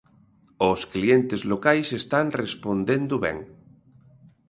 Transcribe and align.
Os 0.69 0.81
clientes 0.93 1.41
locais 1.51 1.87
están 2.01 2.27
respondendo 2.41 3.15
ben. 3.25 3.37